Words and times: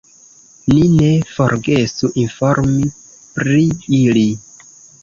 Ni 0.69 0.79
ne 0.93 1.09
forgesu 1.35 2.11
informi 2.23 2.91
pri 3.39 3.63
ili! 4.03 4.27